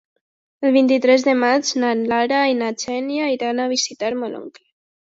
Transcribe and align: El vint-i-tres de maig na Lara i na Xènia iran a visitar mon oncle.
El 0.69 0.73
vint-i-tres 0.77 1.25
de 1.27 1.35
maig 1.43 1.71
na 1.83 1.93
Lara 2.15 2.41
i 2.55 2.59
na 2.63 2.73
Xènia 2.87 3.31
iran 3.39 3.65
a 3.65 3.71
visitar 3.79 4.15
mon 4.25 4.37
oncle. 4.43 4.69